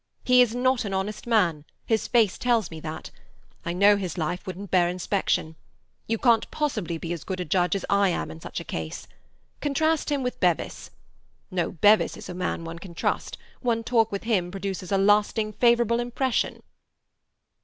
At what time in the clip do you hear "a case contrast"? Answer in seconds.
8.59-10.09